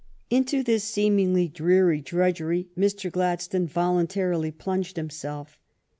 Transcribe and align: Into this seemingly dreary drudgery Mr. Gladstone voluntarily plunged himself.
Into 0.31 0.63
this 0.63 0.83
seemingly 0.83 1.47
dreary 1.47 2.01
drudgery 2.01 2.69
Mr. 2.75 3.11
Gladstone 3.11 3.67
voluntarily 3.67 4.49
plunged 4.49 4.95
himself. 4.97 5.59